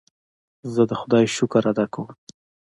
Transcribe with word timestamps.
زه 0.73 0.81
د 0.89 0.91
خدای 0.99 1.25
شکر 1.37 1.63
ادا 1.71 1.85
کوم. 1.93 2.09